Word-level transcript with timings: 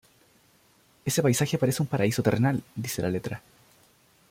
Ese 1.09 1.21
paisaje 1.25 1.59
parece 1.61 1.83
un 1.83 1.91
paraíso 1.93 2.23
terrenal, 2.23 2.63
dice 2.75 3.03
la 3.03 3.11
letra. 3.11 3.43